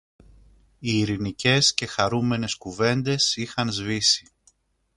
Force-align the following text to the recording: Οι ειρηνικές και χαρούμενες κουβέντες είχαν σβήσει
Οι 0.79 0.97
ειρηνικές 0.99 1.73
και 1.73 1.85
χαρούμενες 1.85 2.55
κουβέντες 2.55 3.35
είχαν 3.35 3.71
σβήσει 3.71 4.25